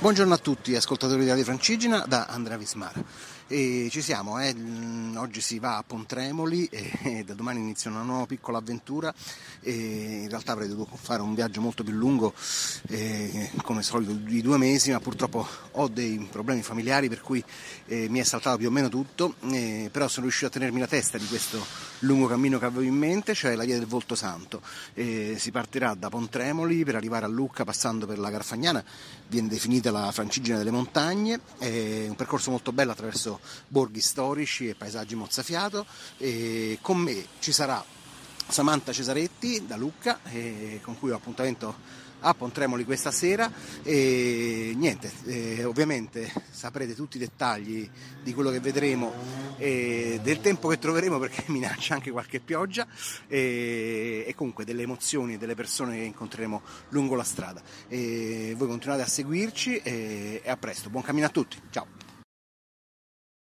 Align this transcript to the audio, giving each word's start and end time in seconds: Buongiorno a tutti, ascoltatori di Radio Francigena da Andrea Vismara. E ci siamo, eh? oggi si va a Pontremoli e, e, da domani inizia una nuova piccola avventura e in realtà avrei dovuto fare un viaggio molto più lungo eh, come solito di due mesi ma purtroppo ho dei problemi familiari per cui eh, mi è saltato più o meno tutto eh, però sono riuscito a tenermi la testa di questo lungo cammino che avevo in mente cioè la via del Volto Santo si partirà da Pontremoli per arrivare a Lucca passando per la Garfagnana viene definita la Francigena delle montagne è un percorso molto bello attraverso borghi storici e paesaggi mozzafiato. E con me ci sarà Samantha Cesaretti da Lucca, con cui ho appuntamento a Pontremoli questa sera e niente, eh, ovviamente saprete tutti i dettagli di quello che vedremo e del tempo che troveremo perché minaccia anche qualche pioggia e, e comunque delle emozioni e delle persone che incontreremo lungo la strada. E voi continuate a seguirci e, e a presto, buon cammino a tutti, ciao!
Buongiorno 0.00 0.32
a 0.32 0.38
tutti, 0.38 0.76
ascoltatori 0.76 1.22
di 1.22 1.28
Radio 1.28 1.42
Francigena 1.42 2.04
da 2.06 2.26
Andrea 2.26 2.56
Vismara. 2.56 3.02
E 3.48 3.88
ci 3.90 4.00
siamo, 4.00 4.38
eh? 4.38 4.54
oggi 5.16 5.40
si 5.40 5.58
va 5.58 5.76
a 5.76 5.82
Pontremoli 5.84 6.66
e, 6.66 6.92
e, 7.18 7.24
da 7.24 7.34
domani 7.34 7.58
inizia 7.58 7.90
una 7.90 8.02
nuova 8.02 8.24
piccola 8.24 8.58
avventura 8.58 9.12
e 9.60 9.72
in 9.72 10.28
realtà 10.28 10.52
avrei 10.52 10.68
dovuto 10.68 10.94
fare 10.94 11.20
un 11.20 11.34
viaggio 11.34 11.60
molto 11.60 11.82
più 11.82 11.94
lungo 11.94 12.32
eh, 12.90 13.50
come 13.62 13.82
solito 13.82 14.12
di 14.12 14.40
due 14.40 14.56
mesi 14.56 14.92
ma 14.92 15.00
purtroppo 15.00 15.44
ho 15.72 15.88
dei 15.88 16.28
problemi 16.30 16.62
familiari 16.62 17.08
per 17.08 17.20
cui 17.20 17.42
eh, 17.86 18.08
mi 18.08 18.20
è 18.20 18.22
saltato 18.22 18.58
più 18.58 18.68
o 18.68 18.70
meno 18.70 18.88
tutto 18.88 19.34
eh, 19.50 19.88
però 19.90 20.06
sono 20.06 20.26
riuscito 20.26 20.46
a 20.46 20.50
tenermi 20.50 20.78
la 20.78 20.86
testa 20.86 21.18
di 21.18 21.26
questo 21.26 21.87
lungo 22.00 22.26
cammino 22.26 22.58
che 22.58 22.64
avevo 22.64 22.82
in 22.82 22.94
mente 22.94 23.34
cioè 23.34 23.54
la 23.54 23.64
via 23.64 23.76
del 23.76 23.86
Volto 23.86 24.14
Santo 24.14 24.62
si 24.94 25.50
partirà 25.50 25.94
da 25.94 26.08
Pontremoli 26.08 26.84
per 26.84 26.94
arrivare 26.94 27.24
a 27.24 27.28
Lucca 27.28 27.64
passando 27.64 28.06
per 28.06 28.18
la 28.18 28.30
Garfagnana 28.30 28.82
viene 29.28 29.48
definita 29.48 29.90
la 29.90 30.10
Francigena 30.12 30.58
delle 30.58 30.70
montagne 30.70 31.40
è 31.58 32.06
un 32.08 32.16
percorso 32.16 32.50
molto 32.50 32.72
bello 32.72 32.92
attraverso 32.92 33.40
borghi 33.68 34.00
storici 34.00 34.68
e 34.68 34.74
paesaggi 34.74 35.14
mozzafiato. 35.14 35.86
E 36.16 36.78
con 36.80 36.98
me 36.98 37.26
ci 37.38 37.52
sarà 37.52 37.84
Samantha 38.48 38.92
Cesaretti 38.92 39.66
da 39.66 39.76
Lucca, 39.76 40.20
con 40.82 40.98
cui 40.98 41.10
ho 41.10 41.16
appuntamento 41.16 41.74
a 42.20 42.34
Pontremoli 42.34 42.84
questa 42.84 43.10
sera 43.10 43.50
e 43.82 44.72
niente, 44.76 45.10
eh, 45.24 45.64
ovviamente 45.64 46.32
saprete 46.50 46.94
tutti 46.94 47.16
i 47.16 47.20
dettagli 47.20 47.88
di 48.22 48.34
quello 48.34 48.50
che 48.50 48.60
vedremo 48.60 49.12
e 49.56 50.18
del 50.22 50.40
tempo 50.40 50.68
che 50.68 50.78
troveremo 50.78 51.18
perché 51.18 51.44
minaccia 51.52 51.94
anche 51.94 52.10
qualche 52.10 52.40
pioggia 52.40 52.86
e, 53.26 54.24
e 54.26 54.34
comunque 54.34 54.64
delle 54.64 54.82
emozioni 54.82 55.34
e 55.34 55.38
delle 55.38 55.54
persone 55.54 55.96
che 55.96 56.04
incontreremo 56.04 56.62
lungo 56.90 57.14
la 57.14 57.24
strada. 57.24 57.62
E 57.88 58.54
voi 58.56 58.68
continuate 58.68 59.02
a 59.02 59.06
seguirci 59.06 59.76
e, 59.76 60.40
e 60.42 60.50
a 60.50 60.56
presto, 60.56 60.90
buon 60.90 61.02
cammino 61.02 61.26
a 61.26 61.30
tutti, 61.30 61.60
ciao! 61.70 61.97